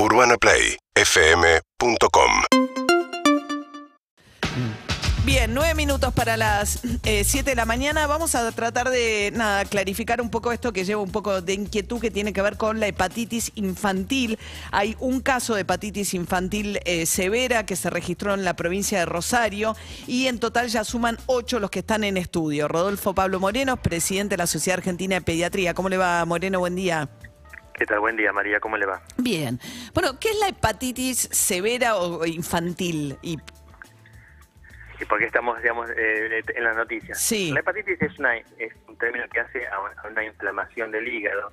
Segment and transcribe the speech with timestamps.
[0.00, 2.30] UrbanaPlayFM.com
[5.24, 8.06] Bien, nueve minutos para las eh, siete de la mañana.
[8.06, 12.00] Vamos a tratar de nada, clarificar un poco esto que lleva un poco de inquietud
[12.00, 14.38] que tiene que ver con la hepatitis infantil.
[14.70, 19.04] Hay un caso de hepatitis infantil eh, severa que se registró en la provincia de
[19.04, 19.74] Rosario
[20.06, 22.68] y en total ya suman ocho los que están en estudio.
[22.68, 25.74] Rodolfo Pablo Moreno, presidente de la Sociedad Argentina de Pediatría.
[25.74, 26.60] ¿Cómo le va, Moreno?
[26.60, 27.08] Buen día.
[27.78, 28.00] ¿Qué tal?
[28.00, 28.58] Buen día, María.
[28.58, 29.00] ¿Cómo le va?
[29.18, 29.60] Bien.
[29.94, 33.16] Bueno, ¿qué es la hepatitis severa o infantil?
[33.22, 33.38] Y
[35.00, 37.20] ¿Y por qué estamos, digamos, eh, en las noticias?
[37.20, 37.52] Sí.
[37.52, 41.06] La hepatitis es, una, es un término que hace a una, a una inflamación del
[41.06, 41.52] hígado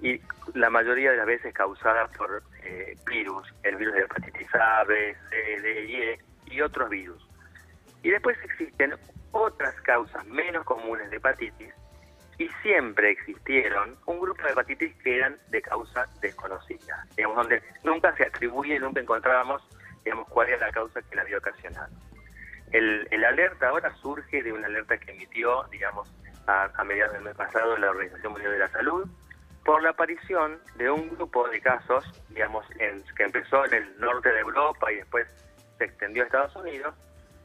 [0.00, 0.20] y
[0.54, 5.16] la mayoría de las veces causada por eh, virus, el virus de hepatitis A, B,
[5.30, 7.26] C, D y E y otros virus.
[8.04, 8.94] Y después existen
[9.32, 11.74] otras causas menos comunes de hepatitis
[12.38, 18.14] y siempre existieron un grupo de hepatitis que eran de causa desconocida, digamos, donde nunca
[18.16, 19.62] se atribuye, nunca encontrábamos,
[20.04, 21.88] digamos, cuál era la causa que la había ocasionado.
[22.72, 26.12] El, alerta ahora surge de una alerta que emitió, digamos,
[26.46, 29.08] a, a mediados del mes pasado la Organización Mundial de la Salud
[29.64, 34.30] por la aparición de un grupo de casos, digamos, en- que empezó en el norte
[34.30, 35.26] de Europa y después
[35.78, 36.94] se extendió a Estados Unidos,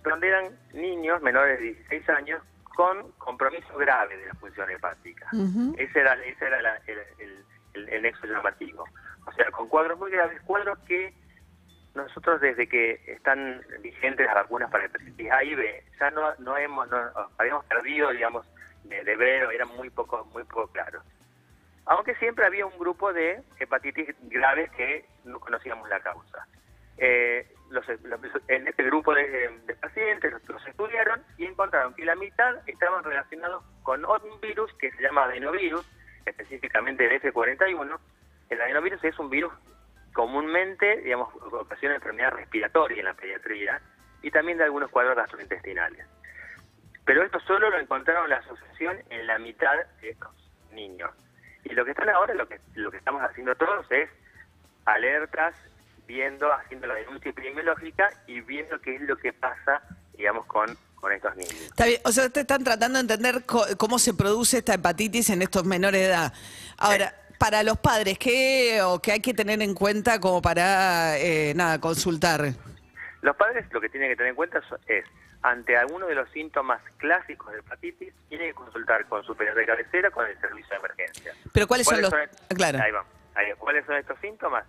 [0.03, 2.43] donde eran niños menores de 16 años
[2.75, 5.27] con compromiso grave de la función hepática.
[5.33, 5.75] Ujú.
[5.77, 8.85] Ese era, ese era la- el, el- el- el nexo llamativo.
[9.25, 11.13] O sea, con cuadros muy graves, cuadros que
[11.93, 16.57] nosotros desde que están vigentes las vacunas para hepatitis A y B, ya no, no
[16.57, 16.97] hemos, no,
[17.37, 18.45] habíamos perdido, digamos,
[18.85, 21.03] de, de ver, o eran muy poco, muy poco claros.
[21.85, 26.47] Aunque siempre había un grupo de hepatitis graves que no conocíamos la causa.
[26.97, 31.10] Eh, los, los- en este grupo de, de pacientes los, los estudiaron
[31.61, 35.85] encontraron que la mitad estaban relacionados con un virus que se llama adenovirus,
[36.25, 37.99] específicamente el F41.
[38.49, 39.53] El adenovirus es un virus
[40.13, 43.79] comúnmente, digamos, ocasiona enfermedad respiratoria en la pediatría
[44.23, 46.05] y también de algunos cuadros gastrointestinales.
[47.05, 50.33] Pero esto solo lo encontraron la asociación en la mitad de estos
[50.71, 51.11] niños.
[51.63, 54.09] Y lo que están ahora, lo que, lo que estamos haciendo todos es
[54.85, 55.53] alertas,
[56.07, 59.83] viendo, haciendo la denuncia epidemiológica y viendo qué es lo que pasa,
[60.17, 61.51] digamos, con, con estos niños.
[61.53, 63.43] Está bien, o sea, ustedes están tratando de entender
[63.77, 66.33] cómo se produce esta hepatitis en estos menores de edad.
[66.77, 71.53] Ahora, para los padres, ¿qué, o qué hay que tener en cuenta como para, eh,
[71.55, 72.53] nada, consultar?
[73.21, 75.05] Los padres lo que tienen que tener en cuenta es,
[75.41, 79.67] ante alguno de los síntomas clásicos de hepatitis, tienen que consultar con su pediatra de
[79.67, 81.33] cabecera, con el servicio de emergencia.
[81.51, 82.13] Pero ¿cuáles son los...?
[82.55, 82.79] Claro.
[82.79, 83.03] Ahí va.
[83.33, 83.47] Ahí.
[83.57, 84.65] ¿Cuáles son estos síntomas?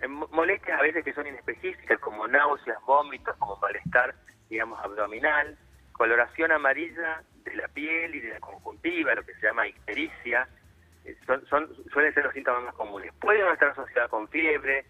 [0.00, 4.14] Eh, mo- Molestias a veces que son inespecíficas, como náuseas, vómitos, como malestar,
[4.50, 5.56] digamos, abdominal,
[5.92, 10.46] coloración amarilla de la piel y de la conjuntiva, lo que se llama ictericia,
[11.04, 13.12] eh, son, suelen ser los síntomas más comunes.
[13.20, 14.84] Puede no estar asociada con fiebre,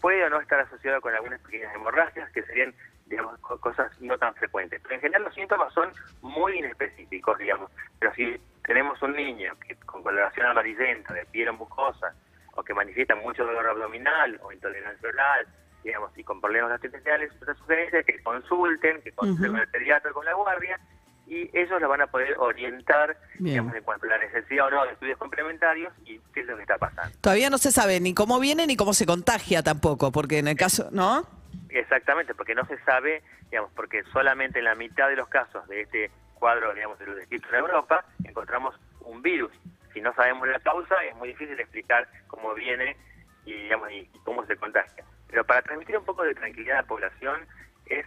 [0.00, 2.74] puede o no estar asociado con algunas pequeñas hemorragias que serían,
[3.06, 4.80] digamos, co- cosas no tan frecuentes.
[4.82, 7.70] Pero en general los síntomas son muy inespecíficos, digamos.
[7.98, 12.14] Pero si tenemos un niño que con coloración amarillenta, de piel mucosa,
[12.54, 15.46] o que manifiesta mucho dolor abdominal o intolerancia oral,
[15.84, 20.24] digamos, y con problemas gastrointestinales, nuestra sugerencia que consulten, que consulten con el pediatra, con
[20.24, 20.78] la guardia,
[21.26, 23.54] y ellos lo van a poder orientar, Bien.
[23.54, 26.56] digamos, en cuanto a la necesidad o no de estudios complementarios y qué es lo
[26.56, 27.16] que está pasando.
[27.20, 30.56] Todavía no se sabe ni cómo viene ni cómo se contagia tampoco, porque en el
[30.56, 31.24] caso, ¿no?
[31.68, 35.82] Exactamente, porque no se sabe, digamos, porque solamente en la mitad de los casos de
[35.82, 39.52] este cuadro, digamos, de los descritos en Europa, encontramos un virus.
[39.92, 42.96] Si no sabemos la causa, es muy difícil explicar cómo viene
[43.44, 45.04] y, digamos, y cómo se contagia.
[45.30, 47.46] Pero para transmitir un poco de tranquilidad a la población,
[47.86, 48.06] es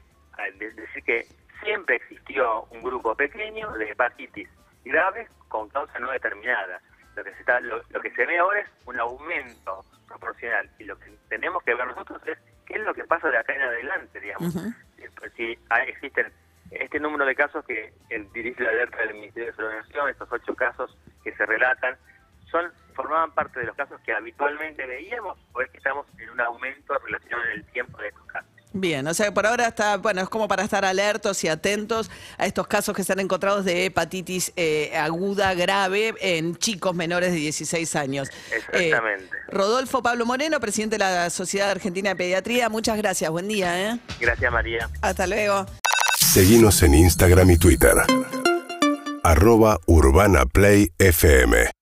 [0.60, 1.26] de- decir que
[1.64, 4.50] siempre existió un grupo pequeño de hepatitis
[4.84, 6.82] graves con causa no determinada.
[7.16, 10.84] Lo que se está, lo, lo que se ve ahora es un aumento proporcional y
[10.84, 13.62] lo que tenemos que ver nosotros es qué es lo que pasa de acá en
[13.62, 14.54] adelante, digamos.
[15.36, 16.32] Si hay- existen
[16.72, 20.56] este número de casos que el, dirige la alerta del Ministerio de Salud, estos ocho
[20.56, 21.96] casos que se relatan,
[22.50, 26.42] son formaban parte de los casos que habitualmente veíamos o es que estamos en un
[26.42, 28.54] aumento relacionado en el tiempo de estos casos.
[28.76, 32.10] Bien, o sea, por ahora está, bueno, es como para estar alertos y atentos
[32.40, 37.32] a estos casos que se han encontrado de hepatitis eh, aguda grave en chicos menores
[37.32, 38.30] de 16 años.
[38.52, 39.26] Exactamente.
[39.26, 43.92] Eh, Rodolfo Pablo Moreno, presidente de la Sociedad Argentina de Pediatría, muchas gracias, buen día,
[43.92, 44.00] ¿eh?
[44.20, 44.90] Gracias María.
[45.04, 45.68] Hasta luego.
[46.18, 47.94] Seguinos en Instagram y Twitter.
[49.24, 51.68] Arroba Urbana Play FM